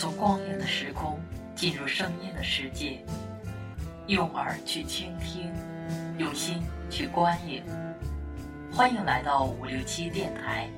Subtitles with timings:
[0.00, 1.20] 从光影的时空
[1.54, 3.04] 进入声音的世界，
[4.06, 5.52] 用耳去倾听，
[6.16, 7.62] 用心去观影。
[8.72, 10.70] 欢迎来到五六七电台，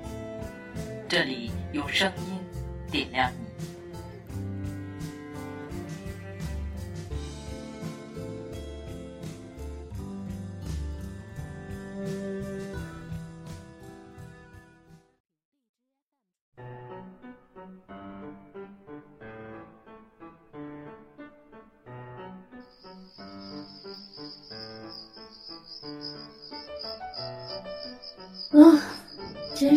[1.08, 2.40] 这里用声音
[2.90, 3.30] 点亮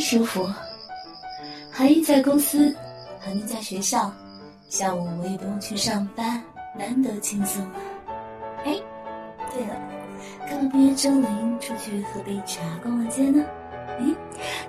[0.08, 0.48] 舒服！
[1.72, 2.76] 韩愈在公司，
[3.20, 4.14] 韩愈在学校，
[4.70, 6.44] 下午我也不用去上班，
[6.78, 7.82] 难得轻松啊！
[8.66, 8.80] 哎，
[9.52, 9.76] 对了，
[10.48, 13.44] 干嘛不约周玲出去喝杯茶、逛逛街呢？
[13.98, 14.06] 哎，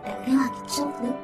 [0.03, 1.15] 打个电话给周玲。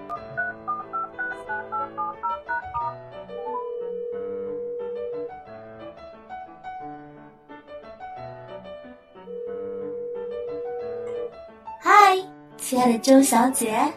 [11.80, 12.18] 嗨，
[12.58, 13.90] 亲爱的周小姐，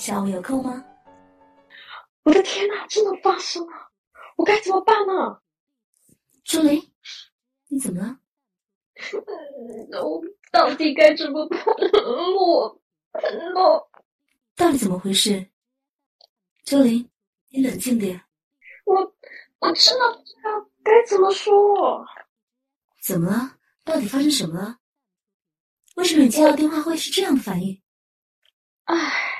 [0.00, 0.82] 下午有空吗？
[2.22, 3.72] 我的天哪，真的发生了！
[4.36, 5.42] 我该怎么办呢？
[6.42, 6.80] 周林，
[7.68, 8.18] 你怎么了？
[10.02, 11.60] 我到底该怎么办？
[12.34, 12.80] 我
[13.54, 13.90] 我
[14.56, 15.46] 到底怎么回事？
[16.64, 17.06] 周林，
[17.50, 18.24] 你冷静点。
[18.86, 18.96] 我
[19.58, 22.02] 我真的不知道该怎么说。
[23.02, 23.58] 怎么了？
[23.84, 24.78] 到底发生什么了？
[25.96, 27.82] 为什么你接到电话会是这样的反应？
[28.84, 29.39] 唉，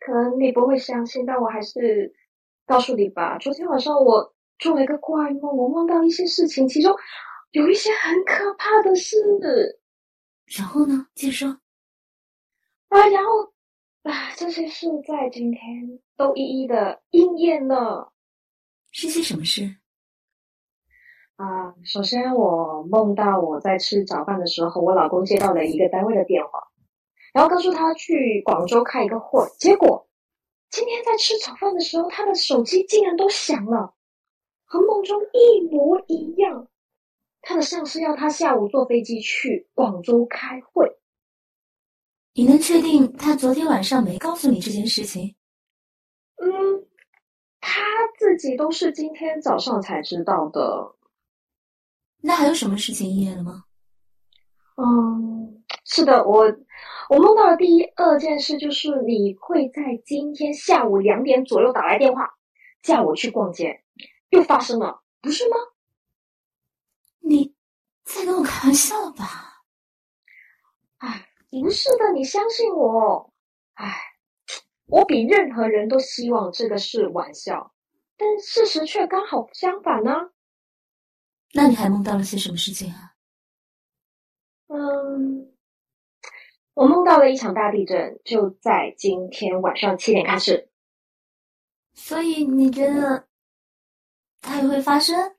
[0.00, 2.12] 可能你不会相信，但我还是
[2.66, 3.38] 告诉你吧。
[3.38, 6.94] 昨天晚上我做了一个怪梦，我梦到一些事情，其中
[7.52, 9.16] 有一些很可怕的事。
[10.58, 11.06] 然后呢？
[11.14, 11.48] 接着说。
[12.88, 13.52] 啊，然后
[14.02, 15.60] 啊，这些事在今天
[16.16, 18.12] 都一一的应验了。
[18.90, 19.76] 是些什么事？
[21.36, 26.69] 啊，首先我梦到我在吃早饭的时候，我老公接到了一个单位的电话，
[27.32, 29.46] 然后告诉他去广州开一个会。
[29.58, 30.08] 结果
[30.70, 33.94] 今天在吃早饭的时候，他的手机竟然都响了，
[34.64, 36.68] 和梦中一模一样。
[37.42, 40.98] 他的上司要他下午坐飞机去广州开会。
[42.34, 45.34] 你能确定他昨天晚上没告诉你这件事情？
[46.36, 46.86] 嗯，
[47.60, 47.82] 他
[48.18, 50.94] 自己都是今天早上才知道的。
[52.20, 53.64] 那还有什么事情应验了吗？
[54.76, 56.44] 嗯，是的，我
[57.10, 62.38] 我梦到的第一二件事就是你会在今天下午两点左右打来电话，
[62.82, 63.82] 叫我去逛街，
[64.28, 65.56] 又发生了，不是吗？
[67.18, 67.52] 你
[68.04, 69.64] 在跟我开玩笑吧？
[70.98, 73.34] 哎，不是的，你相信我。
[73.74, 73.92] 哎，
[74.86, 77.74] 我比任何人都希望这个是玩笑，
[78.16, 80.12] 但事实却刚好相反呢。
[81.54, 83.16] 那你还梦到了些什么事情啊？
[84.68, 85.52] 嗯，
[86.80, 90.70] 我梦到了一场大地震，就在今天晚上七点开始。
[91.92, 93.28] 所以你觉得
[94.40, 95.36] 它也会发生？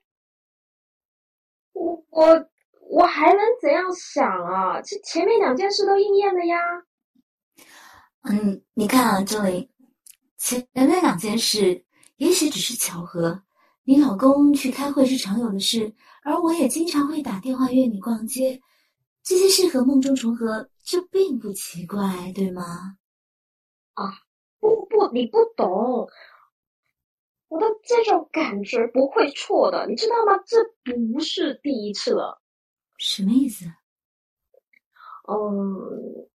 [1.72, 2.48] 我我
[2.88, 4.80] 我还能怎样想啊？
[4.82, 6.56] 这前面两件事都应验了呀。
[8.30, 9.68] 嗯，你看啊，周玲，
[10.38, 11.84] 前面两件事
[12.18, 13.42] 也许只是巧合。
[13.82, 15.92] 你老公去开会是常有的事，
[16.22, 18.62] 而我也经常会打电话约你逛街，
[19.22, 22.96] 这些事和梦中重合，这并不奇怪，对吗？
[23.94, 24.12] 啊，
[24.60, 26.08] 不不，你不懂，
[27.48, 30.42] 我的这种感觉不会错的，你知道吗？
[30.46, 32.42] 这不是第一次了。
[32.98, 33.66] 什么意思？
[35.28, 36.28] 嗯，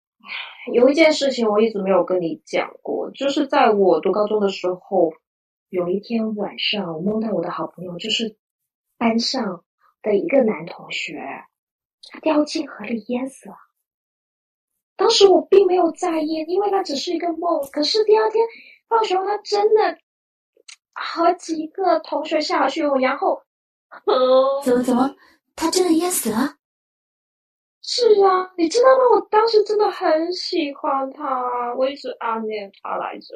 [0.74, 5.12] 有一件事情我一直没有跟你讲过，就是在我读高中的时候。
[5.70, 8.38] 有一天晚上，我梦到我的好朋友，就是
[8.98, 9.66] 班上
[10.02, 11.22] 的一个男同学，
[12.12, 13.56] 他掉进河里淹死了。
[14.96, 17.62] 当时我并没有在意，因为那只是一个梦。
[17.72, 18.44] 可是第二天
[18.88, 19.98] 放学后，他真的
[20.94, 23.42] 和几个同学下了去，然后，
[24.64, 25.16] 怎么怎么，
[25.56, 26.56] 他真的淹死了？
[27.84, 29.16] 是啊，你知道吗？
[29.16, 33.36] 我当时真的很喜欢他，我一直暗恋他来着。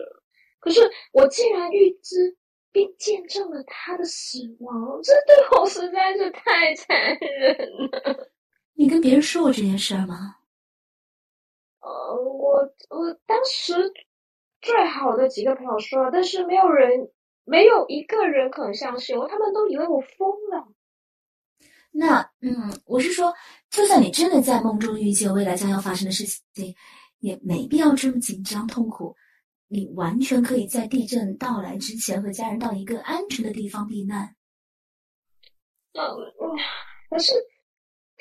[0.60, 0.81] 可是
[1.13, 2.36] 我竟然预知
[2.72, 7.58] 并见证了他的死亡，这对我实在是太残忍
[7.92, 8.30] 了。
[8.81, 10.38] 你跟别人说过这件事吗？
[11.81, 13.75] 呃，我我当时
[14.60, 17.12] 最好的几个朋友说了，但是没有人，
[17.44, 20.68] 没有一个人肯相信我，他们都以为我疯了。
[21.92, 23.31] 那嗯，我是说，
[23.69, 26.25] 就算你真的在梦中预见未来将要发生的事
[26.56, 26.75] 情，
[27.19, 29.16] 也没必要这么紧张痛苦。
[29.68, 34.36] 你完全可以在地震到来之前和家人到一个安全的地方避难。
[35.94, 36.01] 嗯，
[37.12, 37.34] 可是，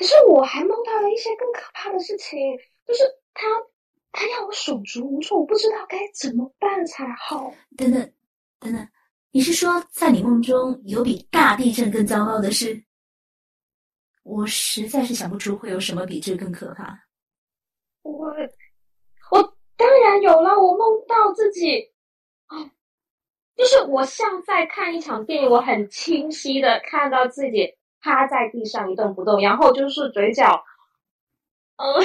[0.01, 2.57] 可是我还梦到了一些更可怕的事情，
[2.87, 3.05] 就是
[3.35, 3.47] 他，
[4.13, 7.53] 他要我手足无措，我不知道该怎么办才好。
[7.77, 8.13] 等等，
[8.59, 8.89] 等等，
[9.31, 12.83] 你是说在你梦中有比大地震更糟糕的事？
[14.23, 16.99] 我实在是想不出会有什么比这更可怕。
[18.01, 18.29] 我，
[19.33, 20.59] 我当然有了。
[20.59, 21.93] 我梦到自己，
[22.47, 22.57] 啊，
[23.55, 30.63] 就是我像在看一场电影，我很清晰的看到自己趴在地上一动不动，然后就是嘴角，
[31.79, 32.01] 哦，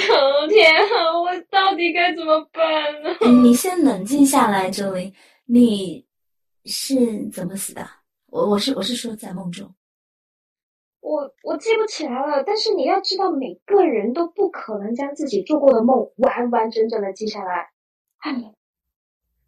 [0.48, 3.10] 天啊，我到底该怎么办呢？
[3.42, 5.12] 你先冷静下来，周围，
[5.44, 6.04] 你
[6.64, 7.86] 是怎么死的？
[8.26, 9.74] 我我是我是说在梦中。
[11.00, 17.70] 我我记不起来了，但是你要知道，每个人都不可能将自己做过的梦完完整整的记下来。
[18.18, 18.52] 哎，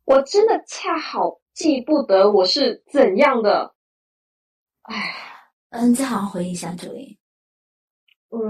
[0.05, 3.75] 我真的恰好记不得我是怎样的。
[4.83, 5.28] 哎，
[5.71, 7.19] 嗯，再好好回忆一下，这里。
[8.31, 8.41] 嗯，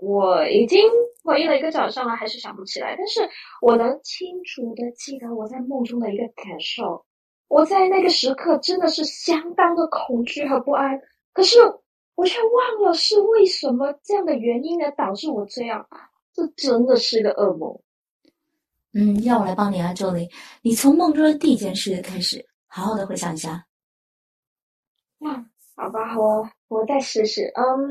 [0.00, 0.80] 我已经
[1.22, 2.94] 回忆了一个早上了，还是想不起来。
[2.96, 3.28] 但是
[3.60, 7.04] 我能清楚的记得我在梦中的一个感受。
[7.48, 11.00] 我在那个时刻真的是相当的恐惧和不安，
[11.32, 11.58] 可是。
[12.16, 15.84] 我却忘了是为什么这样的原因呢导致我这样，
[16.32, 17.76] 这真的是个噩梦。
[18.92, 20.30] 嗯，让我来帮你啊，周林。
[20.62, 23.66] 你从梦中的第一件事开始，好好的回想一下。
[25.18, 27.50] 嗯，好吧，我我再试试。
[27.54, 27.90] 嗯，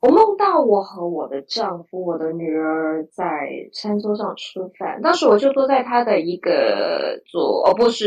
[0.00, 8.06] 我梦到我和我的丈夫、我的女儿在餐桌上吃饭，当时我就坐在他的一个左，哦，不是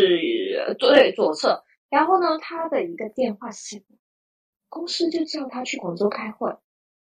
[0.80, 3.82] 对左侧，然后呢，他的一个电话响。
[4.70, 6.56] 公司就叫他去广州开会，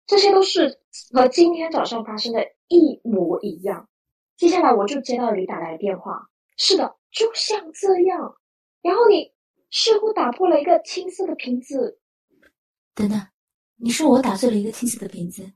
[0.07, 0.79] 这些都是
[1.13, 3.89] 和今天早上发生的一模一样。
[4.37, 8.37] 接下来我就接到你打来的电话，是的，就像这样。
[8.83, 9.33] 然后你
[9.77, 12.01] 似乎打破了一个青色的瓶子。
[12.95, 13.21] 等等，
[13.77, 15.53] 你说我打碎了一个青色的瓶子，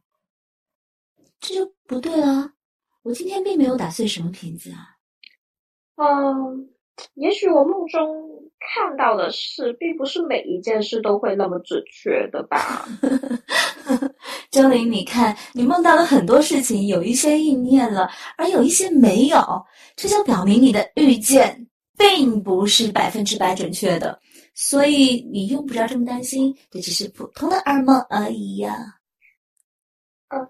[1.41, 2.53] 这就不对了。
[3.03, 4.97] 我今天并没有打碎什么瓶子啊。
[5.97, 6.69] 嗯。
[7.15, 8.29] 也许我梦中
[8.59, 12.87] 看到的事，并不是每一件事都会那么准确的吧。
[14.51, 19.39] 周玲，你看，你梦到了很多事情，有一些应验了，而有一些没有，
[19.97, 21.67] 这就表明你的预见
[22.01, 24.19] 并不是百分之百准确的。
[24.55, 28.75] 所以你用不着这么担心，这只是普通的耳梦而已呀。
[30.29, 30.49] 嗯，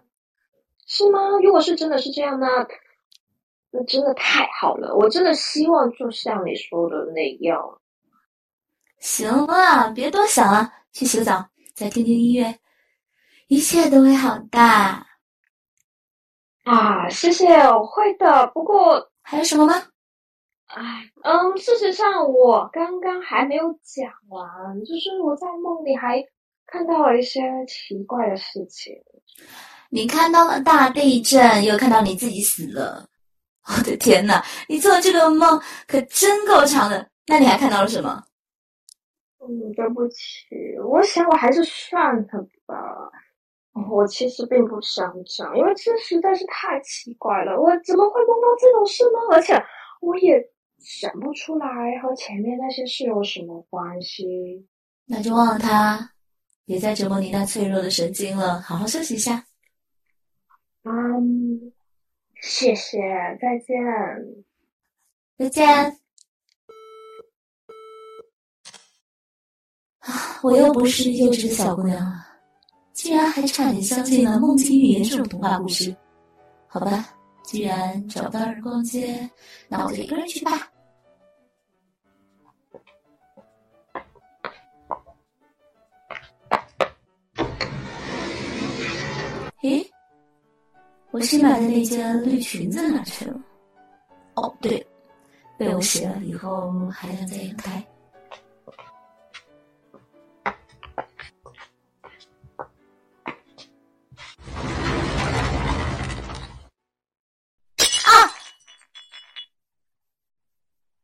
[0.86, 1.20] 是吗？
[1.42, 2.46] 如果是真的是这样呢？
[3.72, 7.80] 那真的太好了，我真的希望就像你说的那样。
[8.98, 12.58] 行了，别多想了，去洗个澡，再听听音乐，
[13.48, 14.60] 一切都会好的。
[16.64, 18.46] 啊，谢谢，我会的。
[18.48, 19.74] 不过还有什么吗？
[20.74, 26.22] 哎，嗯，事实上我刚刚还没有讲完，就是我在梦里还
[26.66, 28.94] 看到了一些奇怪的事情。
[29.90, 33.04] 你看到了大地震，又看到你自己死了。
[33.66, 34.42] 我的天哪！
[34.68, 37.08] 你做的这个梦可真够长的。
[37.26, 38.22] 那你还看到了什么？
[39.40, 40.46] 嗯，对不起，
[40.84, 42.76] 我想我还是算了吧。
[43.90, 47.60] 我其实并不想讲，因为这实在是太奇怪了。
[47.60, 49.18] 我怎么会梦到这种事呢？
[49.32, 49.54] 而且
[50.00, 50.40] 我也
[50.80, 51.66] 想不出来
[52.02, 54.66] 和前面那些事有什么关系。
[55.06, 56.10] 那就忘了它，
[56.64, 58.60] 别再折磨你那脆弱的神经了。
[58.62, 59.44] 好好休息一下。
[60.84, 61.72] 嗯。
[62.42, 62.98] 谢谢，
[63.38, 63.76] 再见，
[65.36, 65.68] 再见。
[69.98, 72.26] 啊，我又不是幼稚的小姑娘了，
[72.94, 75.94] 竟然还差点相信了梦境预言这种童话故事。
[76.66, 79.28] 好吧，既然找不到人逛街，
[79.68, 80.69] 那我就一个人去吧。
[91.12, 93.40] 我新买的那件绿裙子哪去了？
[94.36, 94.86] 哦，对，
[95.58, 97.84] 被我洗了以后还晾在阳台。
[108.06, 108.30] 啊！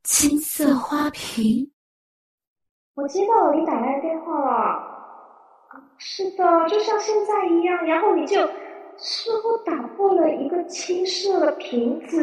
[0.04, 1.68] 金色花瓶。
[2.94, 4.94] 我接到了你打来的电话了。
[5.98, 7.84] 是的，就像现在一样。
[7.84, 8.48] 然后你就。
[8.98, 12.18] 似乎打破了一个青色的瓶子，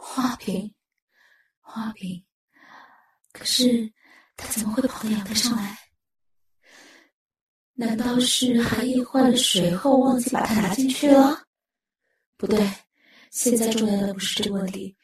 [0.00, 0.72] 花瓶，
[1.60, 2.24] 花瓶。
[3.32, 3.90] 可是
[4.36, 5.78] 他怎么会跑到阳台上来？
[7.74, 11.40] 难道是韩毅换了水后忘记把它拿进去了？
[12.36, 12.58] 不对，
[13.30, 14.96] 现在重要的不是这个问题，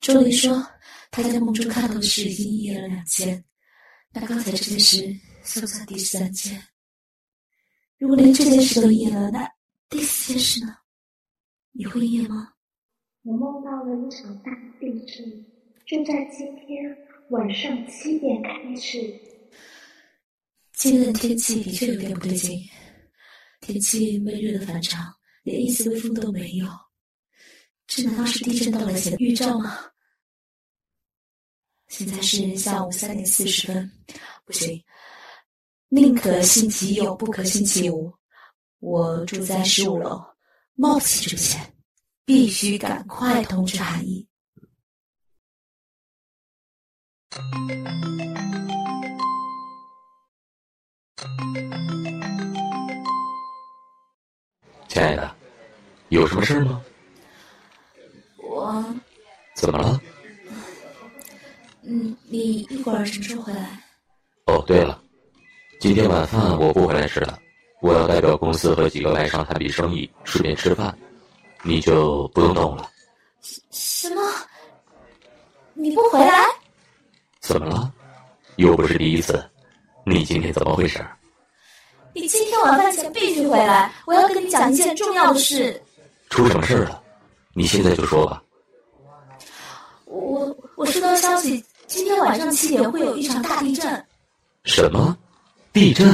[0.00, 0.66] 周林说，
[1.10, 3.44] 他在梦中看到的事已经一夜了两件，
[4.12, 6.60] 那刚才这件事算不算第三件？
[7.98, 9.48] 如果连这件事都应验了，那
[9.88, 10.76] 第四件事呢？
[11.72, 12.52] 你会应验吗？
[13.22, 14.50] 我梦到了一场大
[14.80, 15.46] 地震，
[15.86, 16.96] 就在今天
[17.30, 18.98] 晚上七点开始。
[20.72, 22.60] 今天的天气的确有点不对劲，
[23.60, 25.04] 天气闷热的反常，
[25.44, 26.66] 连一丝微风都没有。
[27.86, 29.78] 这难道是地震到来前的预兆吗？
[31.86, 33.90] 现在是下午三点四十分，
[34.44, 34.84] 不行，
[35.88, 38.12] 宁可信其有，不可信其无。
[38.78, 40.24] 我住在十五楼，
[40.74, 41.72] 冒不起这个险。
[42.24, 44.26] 必须赶快通知韩毅。
[54.88, 55.36] 亲爱的，
[56.08, 56.82] 有什么事吗？
[58.38, 58.84] 我
[59.54, 60.00] 怎么了？
[61.82, 63.84] 嗯，你一会儿什么时候回来？
[64.46, 65.00] 哦，对了，
[65.78, 67.38] 今天晚饭我不回来吃了，
[67.86, 70.92] 我要代表公司和几个外商谈笔生意，顺便吃饭。
[71.62, 72.90] 你就不用动了。
[73.70, 74.20] 什么？
[75.72, 76.46] 你不回来？
[77.40, 77.92] 怎么了？
[78.56, 79.40] 又不是第一次。
[80.04, 80.98] 你今天怎么回事？
[82.12, 85.80] 你今天晚饭前必须回来，我要跟你讲一件重要的事。
[86.28, 87.00] 出什么事了？
[87.52, 88.42] 你现在就说吧。
[90.06, 94.04] 我我收到消息，今天晚上七点会有一场大地震。
[94.64, 95.16] 什么？
[95.72, 96.04] 地震？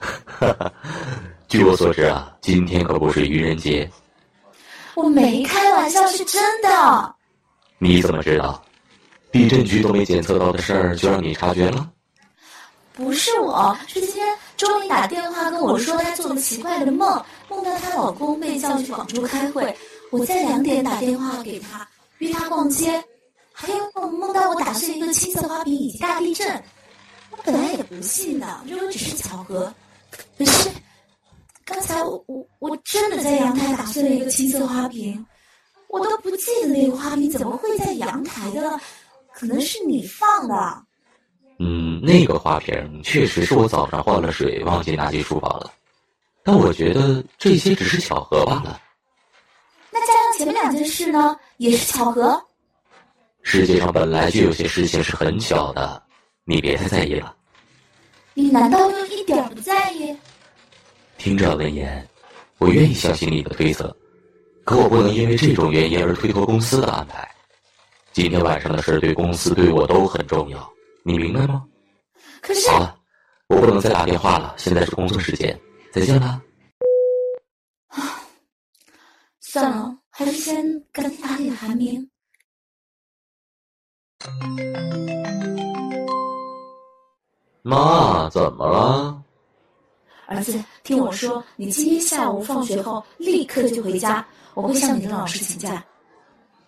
[1.48, 3.90] 据我所知啊，今天可不是愚人节。
[4.94, 7.14] 我没开玩笑，是真的。
[7.78, 8.62] 你怎么知道？
[9.32, 11.90] 地震局都没检测到的事儿，就让你察觉了？
[12.92, 19.74] 不是我，是今天周玲打电话跟我说，她做了奇怪的梦，梦到她老公被叫去广州开会。
[20.10, 21.88] 我在两点打电话给她，
[22.18, 23.02] 约她逛街，
[23.54, 26.62] 还有梦梦到我打碎一个青色花瓶以及大地震。
[27.30, 29.72] 我本来也不信的，认为只是巧合，
[30.36, 30.68] 可是。
[31.68, 35.24] 刚才我我我真的在阳台打碎了一个青色花瓶，
[35.88, 38.80] 我都不记得那个花瓶怎么会在阳台的了，
[39.34, 40.82] 可能是你放的。
[41.58, 45.70] 嗯，那个花瓶确实是我早上换了水忘记拿进书房了，
[46.42, 48.80] 但我觉得这些只是巧合罢了。
[49.90, 52.42] 那加上前面两件事呢，也是巧合。
[53.42, 56.02] 世界上本来就有些事情是很巧的，
[56.44, 57.36] 你别太在意了。
[58.32, 60.16] 你难道又一点不在意？
[61.18, 62.08] 听着，文言，
[62.58, 63.94] 我愿意相信你的推测，
[64.64, 67.28] 可我不能因为这种原因而推脱公司的安排。
[68.12, 70.72] 今天晚上的事对公司对我都很重要，
[71.02, 71.66] 你明白吗？
[72.40, 72.96] 可是，好了，
[73.48, 75.58] 我不能再打电话了，现在是工作时间，
[75.92, 76.40] 再见了。
[77.88, 78.22] 啊，
[79.40, 82.08] 算了，还是先赶紧打给韩明。
[87.62, 89.24] 妈，怎么了？
[90.28, 95.82] 儿子，听我说，你今天下午放学后立刻就回家，我会向你的老师请假。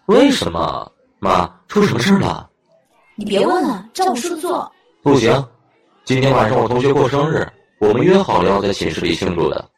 [0.06, 0.90] 为什么？
[1.18, 2.48] 妈，出什么事了？
[3.16, 4.72] 你别问了，照我说的做。
[5.02, 5.46] 不行，
[6.04, 7.46] 今天晚上我同学过生日，
[7.78, 9.68] 我们约好了要在寝室里庆祝的。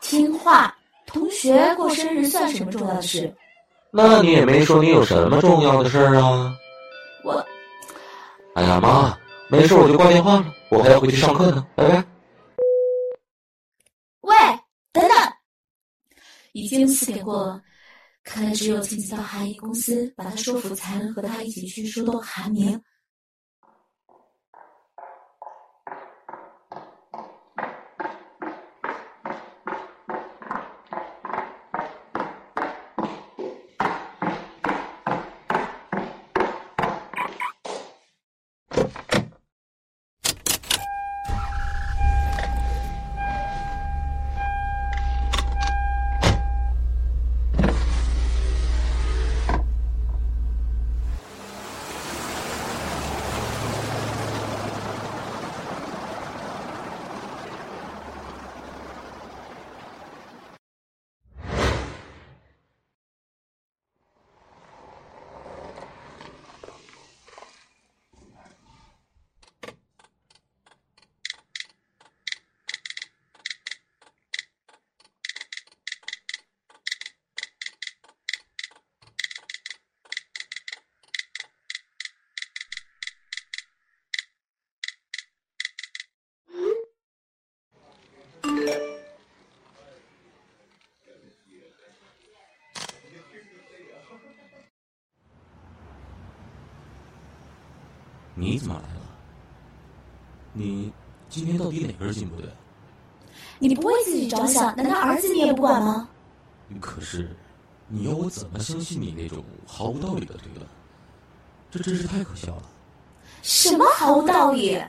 [0.00, 0.74] 听话，
[1.06, 3.32] 同学过生日算什么重要的事？
[3.92, 6.52] 那你也没说你有什么重要的事儿啊。
[7.22, 7.46] 我，
[8.54, 12.04] 哎呀妈，没事我就挂电话了，我还要回去上课呢，拜拜。
[14.20, 14.34] 喂
[14.92, 15.16] 等等，
[16.52, 17.62] 已经四点过了，
[18.22, 22.80] 看来只有亲自到韩一公司把他说服，才能和他一起去说动韩明。
[98.40, 99.00] 你怎么来了？
[100.54, 100.90] 你
[101.28, 102.48] 今天到底哪根筋不对？
[103.58, 106.08] 你不为自己着想，难道儿子你也不管吗？
[106.80, 107.36] 可是，
[107.86, 110.66] 你要我怎么相信你那种毫无道理的推断？
[111.70, 112.62] 这真是太可笑了。
[113.42, 114.82] 什么毫无道理？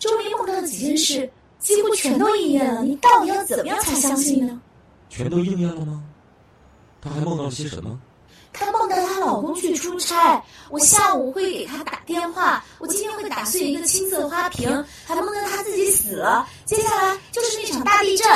[0.00, 1.30] 周林梦到的几件事
[1.60, 4.60] 几乎全都应验了，你到底要怎么样才相信呢？
[5.08, 6.02] 全都应验了吗？
[7.00, 8.00] 他还梦到了些什么？
[8.52, 8.85] 他梦
[9.26, 14.68] 老公去出差，我下午会给他打电话，我今天会打碎一个青色花瓶，
[15.04, 16.48] 还梦到他自己死了。
[16.64, 18.26] 接下来就是那场大地震。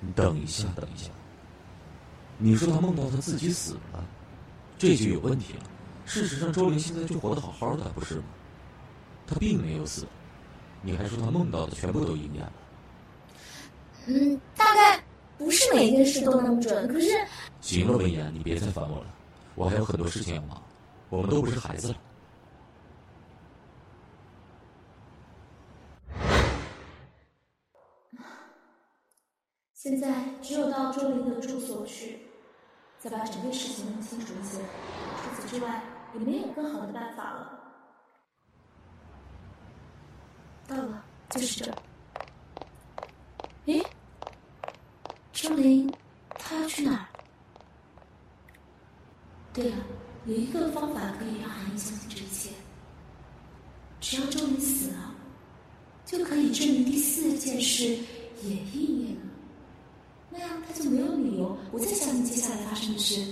[0.00, 1.10] 你等一下，等一下。
[2.36, 4.04] 你说他梦到他自己死了，
[4.76, 5.60] 这就有问题了。
[6.04, 8.24] 事实上，周玲现在就活得好好的，不是吗？
[9.26, 10.06] 他并没有死，
[10.82, 12.52] 你还说他梦到的全部都应验了？
[14.06, 15.02] 嗯，大概
[15.38, 17.08] 不是每件事都那么准，可是……
[17.62, 19.06] 行了，文言，你别再烦我了，
[19.56, 20.60] 我还有很多事情要忙，
[21.08, 21.94] 我们都不是孩子了。
[29.72, 32.26] 现在只有到周林的住所去，
[32.98, 34.58] 再把整个事情弄清楚一些。
[34.58, 35.84] 除此之外，
[36.14, 37.60] 也没有更好的办法了。
[40.66, 41.78] 到了，就是这儿。
[43.66, 43.80] 诶，
[45.32, 45.88] 周林，
[46.30, 47.06] 他要去哪儿？
[49.54, 49.76] 对了，
[50.26, 52.50] 有一个方法可以让韩英相信这一切。
[54.00, 55.14] 只要周明死了，
[56.04, 57.84] 就可以证明第四件事
[58.42, 59.22] 也应验了。
[60.28, 63.24] 那样他就没有理由不再相信接下来发生的事。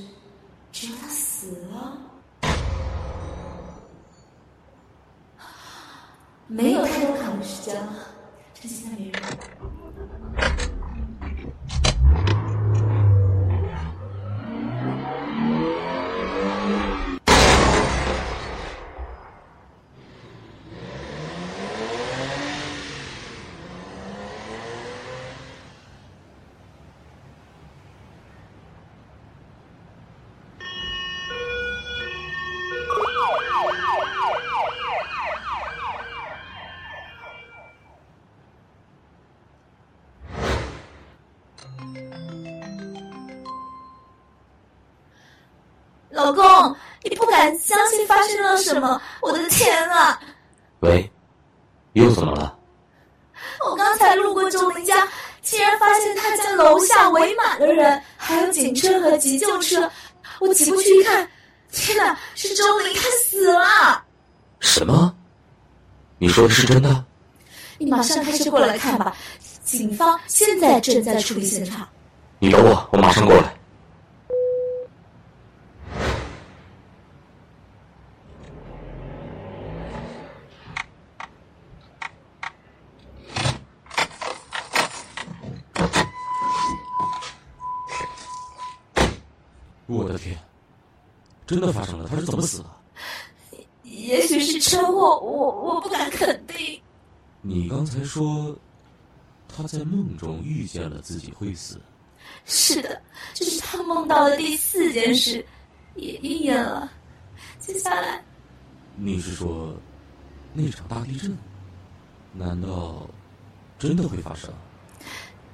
[0.70, 1.98] 只要他死了，
[6.46, 7.96] 没有太多考虑时间了，
[8.54, 9.22] 趁现在没人。
[46.32, 49.00] 老公，你不敢相信发生了什么！
[49.20, 50.18] 我的天啊！
[50.80, 51.10] 喂，
[51.92, 52.56] 又怎么了？
[53.68, 55.06] 我刚才路过周林家，
[55.42, 59.90] 竟然发现他家楼下围满了人，还有警车和急救车。
[60.40, 61.28] 我挤过去一看，
[61.70, 64.02] 天哪，是周林，他死了！
[64.60, 65.14] 什么？
[66.18, 67.04] 你说的是真的？
[67.78, 69.14] 你马上开车过来看吧，
[69.64, 71.86] 警方现在正在处理现场。
[72.38, 73.54] 你等我，我马上过来。
[89.92, 90.38] 我的天，
[91.46, 92.08] 真的发生了？
[92.08, 92.66] 他是怎么死的？
[93.82, 96.80] 也许是车祸，我我不敢肯定。
[97.42, 98.56] 你刚才说
[99.46, 101.78] 他在梦中遇见了自己会死，
[102.46, 103.02] 是的，
[103.34, 105.44] 这是他梦到的第四件事，
[105.94, 106.90] 也应验了。
[107.58, 108.24] 接下来，
[108.96, 109.74] 你是说
[110.54, 111.36] 那场大地震？
[112.32, 113.06] 难道
[113.78, 114.50] 真的会发生？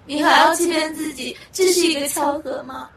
[0.06, 2.88] 你还要欺骗自己，这是一个巧合吗？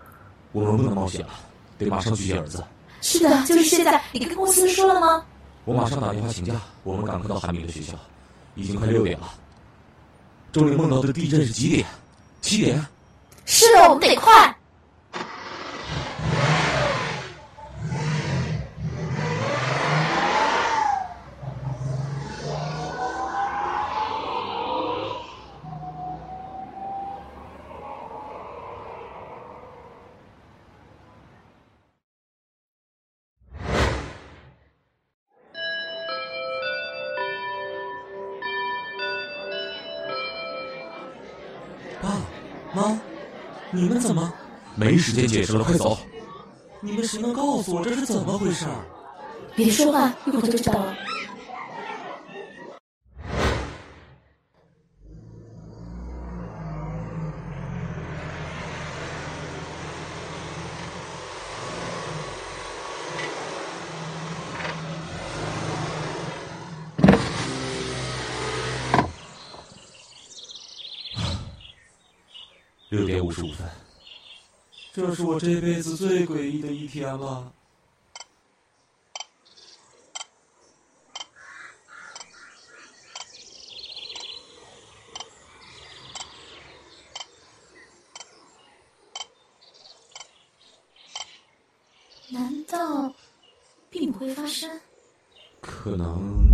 [0.51, 1.29] 我们不能冒险了，
[1.77, 2.63] 得马上去接儿子。
[3.01, 4.01] 是的，就是现在。
[4.11, 5.23] 你跟公司说了吗？
[5.65, 7.93] 我马上打电话请假，我们赶快到韩明的学校。
[8.55, 9.33] 已经快六点了。
[10.51, 11.85] 周玲梦到的地震是几点？
[12.41, 12.85] 七点。
[13.45, 14.55] 是的，我们得快。
[43.81, 44.31] 你们怎么？
[44.75, 45.97] 没时间解释了，快走！
[46.81, 48.67] 你们谁能告诉我这是怎么回事？
[49.55, 50.95] 别说话，一会儿就知道了。
[73.31, 73.65] 15分，
[74.91, 77.53] 这是我这辈子最诡异的一天了。
[92.29, 93.13] 难道
[93.89, 94.81] 并不会发生？
[95.61, 96.50] 可能。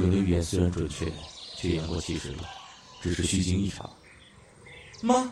[0.00, 1.12] 周玲的预言虽然准确，
[1.54, 2.48] 却言过其实了，
[3.02, 3.90] 只是虚惊一场。
[5.02, 5.30] 妈，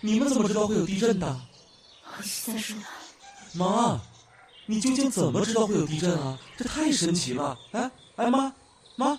[0.00, 1.26] 你们怎么知道会有地震的？
[2.04, 2.84] 我再说了。
[3.54, 4.00] 妈，
[4.66, 6.38] 你究竟怎么知道会有地震啊？
[6.56, 7.58] 这太神奇了！
[7.72, 8.54] 哎哎，妈
[8.94, 9.18] 妈。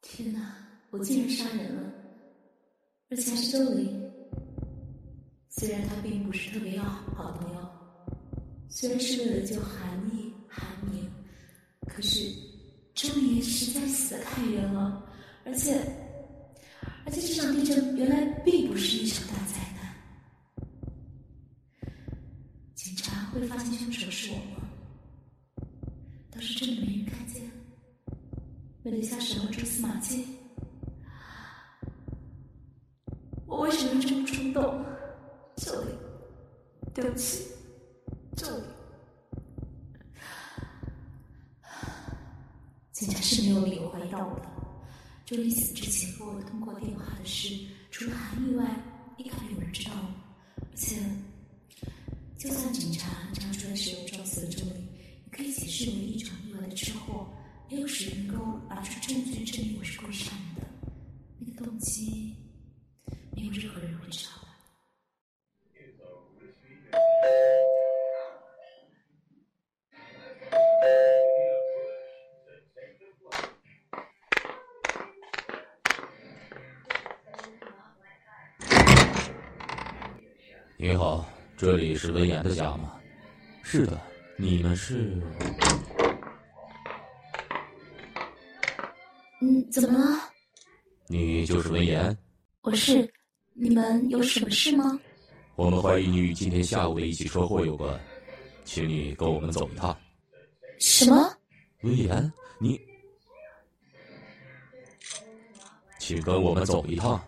[0.00, 0.54] 天哪，
[0.90, 1.99] 我竟然杀人了！
[3.10, 4.00] 而且还是周玲。
[5.48, 7.68] 虽然他并不是特别要好朋友，
[8.68, 11.10] 虽然是为了救韩毅、韩明，
[11.86, 12.32] 可是
[12.94, 15.04] 周玲实在死的太冤了。
[15.44, 15.80] 而且，
[17.04, 19.80] 而且这场地震原来并不是一场大灾难。
[22.74, 24.68] 警察会发现凶手是我吗？
[26.30, 27.42] 倒是真的没人看见，
[28.84, 30.24] 没留下什么蛛丝马迹。
[33.60, 34.82] 我为什么这么冲动？
[35.54, 35.90] 这里，
[36.94, 37.44] 对不起，
[38.34, 38.64] 这里。
[42.92, 44.46] 警察是没有理由怀疑到我的。
[45.26, 47.54] 周丽死之前和我通过电话的事，
[47.90, 48.64] 除了韩意外，
[49.18, 49.92] 应该没有人知道。
[50.56, 50.96] 而且，
[52.38, 54.88] 就算警察查出来是我撞死了周丽，
[55.26, 57.30] 也可以解释为一场意外的车祸，
[57.68, 60.62] 没有谁能够拿出证据证明我是故意杀人的。
[61.38, 62.34] 那个动机。
[82.10, 83.00] 文言的家吗？
[83.62, 84.00] 是的，
[84.36, 85.20] 你们是？
[89.40, 90.18] 嗯，怎么了？
[91.06, 92.16] 你就是文言？
[92.62, 93.08] 我是。
[93.52, 94.98] 你们有什么事吗？
[95.56, 98.00] 我们怀疑你与今天下午的一起车祸有关，
[98.64, 99.94] 请你跟我们走一趟。
[100.78, 101.36] 什么？
[101.82, 102.80] 文言，你，
[105.98, 107.22] 请跟我们走一趟。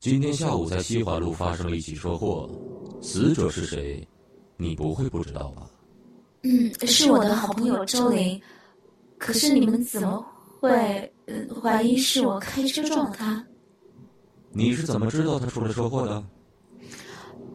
[0.00, 2.48] 今天下午在西华路发生了一起车祸，
[3.02, 4.02] 死者是谁？
[4.56, 5.68] 你不会不知道吧？
[6.42, 8.40] 嗯，是我的好朋友周玲。
[9.18, 10.24] 可是你们怎么
[10.58, 11.12] 会
[11.60, 13.44] 怀疑是我开车撞了他？
[14.52, 16.24] 你是怎么知道他出了车祸的？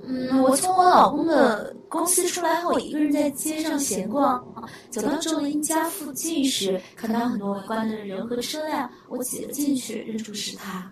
[0.03, 4.45] 嗯，我从我老公的公司出来后，一个人在街上闲逛，
[4.91, 10.91] 走到周林家附近时，看到很多围观的人和车辆，我挤了进去，认出是他。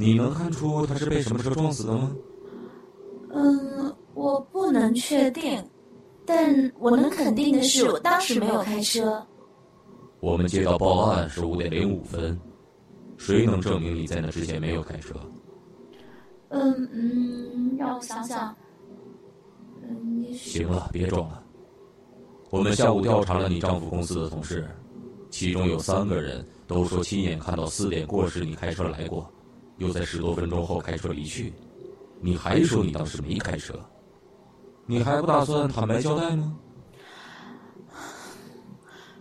[0.00, 2.14] 你能看出他是被什么车撞死的吗？
[3.32, 5.60] 嗯，我不能确定。
[6.24, 9.26] 但我能肯定的是，我当时没有开车。
[10.20, 12.38] 我们接到报案是五点零五分，
[13.16, 15.14] 谁能证明你在那之前没有开车？
[16.50, 18.54] 嗯嗯，让我想想。
[19.82, 21.42] 嗯，行了，别装了。
[22.50, 24.64] 我们下午调查了你丈夫公司的同事，
[25.28, 29.28] 其中有三个人都说亲眼看到四点过时你开车来过，
[29.78, 31.52] 又在十多分钟后开车离去。
[32.20, 33.74] 你还说你当时没开车？
[34.86, 36.56] 你还不打算坦白交代吗？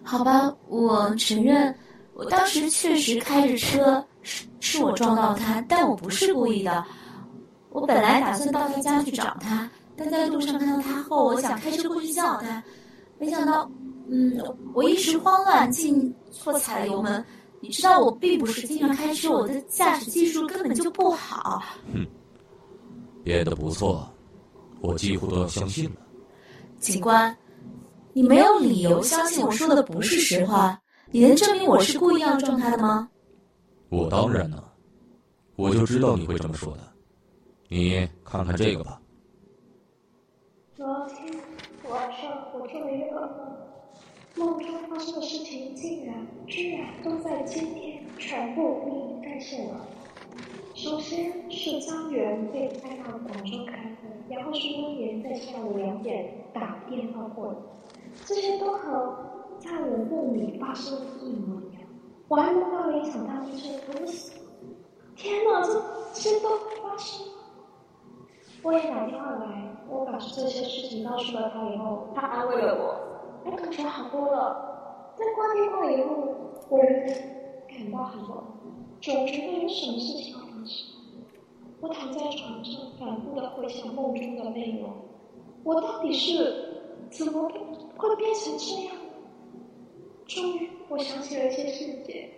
[0.04, 1.76] 好吧，我承认，
[2.14, 6.86] 我当时确实开着车，是是我撞到他，但我不是故意的。
[7.70, 12.64] 我本来打算到他家去找他，但在路上看到他后，我想开车过去叫他，
[13.20, 13.70] 没想到，
[14.10, 14.42] 嗯，
[14.74, 17.24] 我一时慌乱，竟错踩油门。
[17.68, 21.62] 你知道，我并不是经常开车，我的驾驶技术根本就不好。
[21.92, 22.08] 哼，
[23.26, 24.10] 编的不错。
[24.80, 25.98] 我几乎都要相信了，
[26.80, 27.36] 警官，
[28.14, 30.80] 你没有理由相信我说的不是实话。
[31.12, 33.10] 你能证明我是故意要撞他的吗？
[33.90, 34.64] 我当然能，
[35.58, 36.84] 我就知道你会这么说的。
[37.68, 39.02] 你看看这个吧。
[40.74, 41.36] 昨天
[41.90, 43.47] 晚上我做了一个噩
[44.38, 49.86] 梦，中发生的事情竟然、居然都在今天全部一一再现了。
[50.76, 54.08] 首先是张元被带到广州开会。
[54.30, 57.56] 然后是温言在下午两点打电话过来，
[58.26, 59.18] 这些都和
[59.58, 61.82] 在我梦里发生的一模一样。
[62.28, 64.34] 我还梦到了一场大地震，我死。
[65.16, 65.62] 天哪，
[66.14, 66.50] 这些都
[66.84, 67.34] 发生了！
[68.64, 73.17] 我也打电话来，我把这些事情告诉了他以后，他安慰了我，
[73.50, 75.14] 我感觉好多了。
[75.16, 76.16] 在挂电话以后，
[76.70, 78.44] 我感到很乱，
[79.02, 80.88] 总觉得有什么事情要发生。
[81.80, 84.90] 我躺在床上，反复的回想梦中的内容。
[85.64, 87.50] 我到底是怎么
[87.96, 88.96] 会变成这样？
[90.28, 92.30] 终于，我想起了一些细节。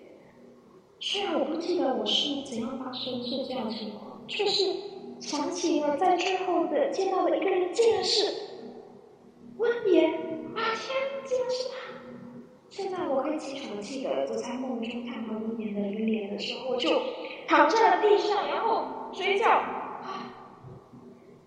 [1.00, 4.74] 虽然我不记得我是怎样发生是这样情况，却是
[5.19, 8.34] 想起了在最后的见到的一个人，竟然是
[9.58, 10.29] 温言。
[10.80, 11.76] 啊天，竟然是他！
[12.70, 16.89] 现在我很清楚的记得，我在梦中看到一年的脸的时候，我就
[17.48, 20.32] 躺在了地上，然后嘴角，啊，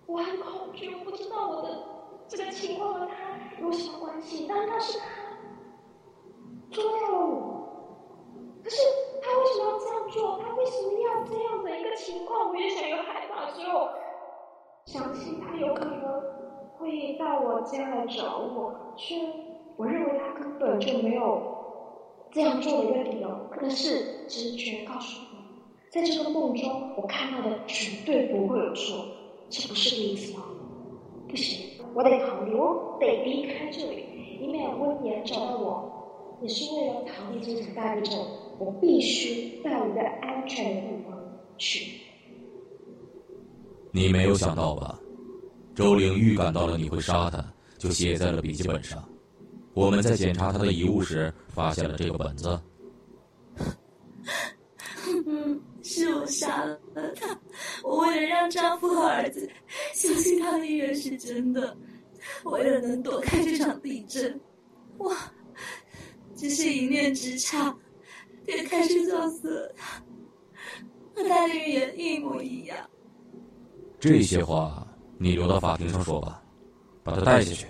[0.05, 1.83] 我很恐惧，我不知道我的
[2.27, 3.15] 这个情况和他
[3.59, 5.05] 有什么关系，但那是他
[6.69, 8.77] 捉弄了我，可是。
[9.25, 10.37] 他为什么要这样做？
[10.43, 12.49] 他为什么要这样的一个情况？
[12.49, 13.49] 我越想越害怕。
[13.51, 13.87] 之后
[14.85, 16.21] 想起他有可能
[16.83, 19.15] 会到我家来找我，却
[19.77, 21.41] 我认为他根本就没有
[22.29, 23.29] 这样做的一个理由。
[23.49, 25.37] 可是直觉告诉我，
[25.89, 29.05] 在这个梦中，我看到的绝对不会有错。
[29.49, 30.43] 这不是第一次吗？
[31.29, 34.03] 不行，我得逃离，我得离开这里，
[34.41, 38.19] 以免温言找到我，也是为了逃离这场大地震。
[38.59, 41.17] 我必须到一个安全的地方
[41.57, 42.01] 去。
[43.91, 44.99] 你没有想到吧？
[45.75, 47.43] 周玲预感到了你会杀他，
[47.77, 49.03] 就写在了笔记本上。
[49.73, 52.61] 我们在检查他的遗物时，发现了这个本子。
[55.25, 56.79] 嗯， 是我杀了
[57.15, 57.37] 他。
[57.83, 59.49] 我为了让丈夫和儿子
[59.93, 61.75] 相信他的预言是真的，
[62.43, 64.39] 为了能躲开这场地震，
[64.97, 65.11] 我
[66.35, 67.75] 只是一念之差。
[68.45, 70.03] 便开始撞死了他，
[71.15, 72.77] 和他的预言一模一样。
[73.99, 74.82] 这些话
[75.17, 76.41] 你留到法庭上说吧，
[77.03, 77.67] 把他带下去。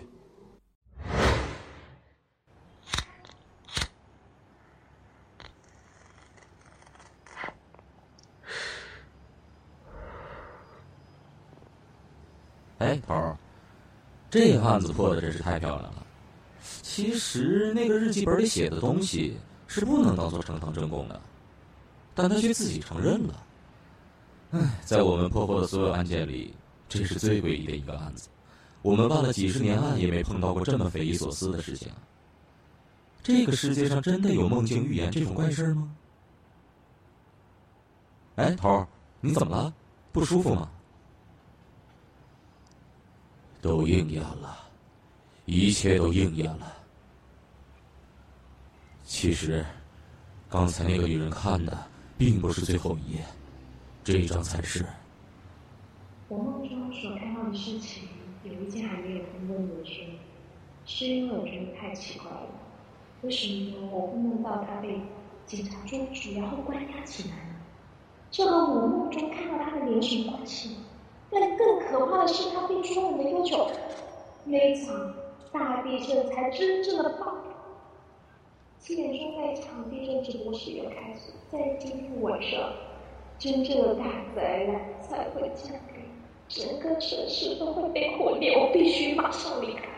[12.80, 13.38] 哎，头儿，
[14.30, 16.06] 这案子破的真是太漂亮了。
[16.82, 19.38] 其实那个日记本里写的东西。
[19.66, 21.20] 是不能当做呈堂证供的，
[22.14, 23.44] 但他却自己承认了。
[24.52, 26.54] 哎，在我们破获的所有案件里，
[26.88, 28.30] 这是最诡异的一个案子。
[28.82, 31.92] 我们办了几十年案，也没碰到过这么匪夷所思的事情。
[33.24, 35.96] 这个世界上真的有梦境预言这种怪事吗？
[38.36, 38.88] 哎，头儿，
[39.22, 39.74] 你怎么了？
[40.12, 40.70] 不舒服吗？
[43.62, 44.58] 都应验了，
[45.46, 46.74] 一切都应验了。
[49.06, 49.66] 其实，
[50.50, 53.26] 刚才那个女人看的并不是最后一页，
[54.04, 54.86] 这一张才是。
[56.34, 58.10] 我梦中所看到的事情，
[58.44, 60.04] 有一件还没有跟温文说，
[60.84, 62.48] 是因为我觉得太奇怪了。
[63.22, 65.00] 为什么我会梦到他被
[65.46, 67.56] 警察捉住，然后关押起来呢？
[68.32, 70.78] 这和我梦中看到他的脸有什么关系？
[71.30, 73.70] 但更可怕的是，他被捉了没多久，
[74.44, 75.14] 那一场
[75.52, 77.44] 大地震才真正的爆发。
[78.80, 82.74] 七点钟那场地震直播室又开始，在今天晚上，
[83.38, 85.93] 真正的大灾难才会降临，
[86.54, 89.90] 整个城市都会被毁灭，我必须马上离开。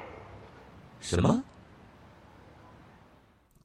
[1.02, 1.44] 什么？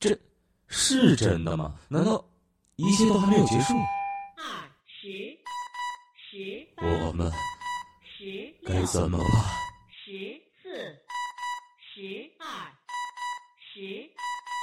[0.01, 0.19] 这
[0.67, 1.79] 是真的吗？
[1.89, 2.25] 难道
[2.75, 3.75] 一切都还没有结束？
[4.37, 4.43] 二
[4.87, 5.39] 十
[6.17, 7.31] 十，我们
[8.03, 9.27] 十该怎么办？
[9.95, 10.69] 十四
[11.95, 12.47] 十二
[13.73, 14.11] 十。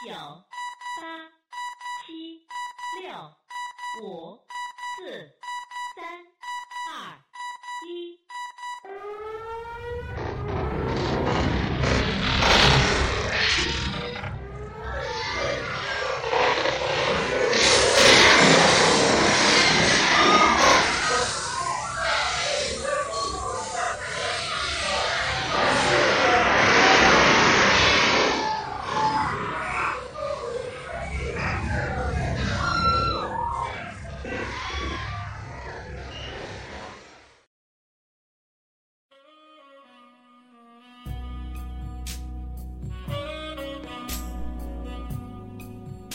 [0.05, 1.01] 九、八、
[2.05, 2.39] 七、
[3.01, 3.09] 六、
[4.03, 4.39] 五、
[4.97, 5.36] 四、